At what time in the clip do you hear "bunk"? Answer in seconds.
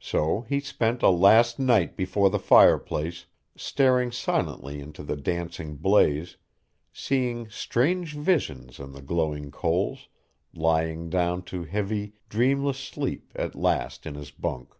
14.32-14.74